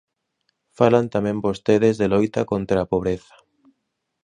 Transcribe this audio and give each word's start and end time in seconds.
Falan 0.77 1.05
tamén 1.15 1.43
vostedes 1.45 1.93
de 2.01 2.07
loita 2.13 2.41
contra 2.51 2.77
a 2.81 2.89
pobreza. 2.91 3.35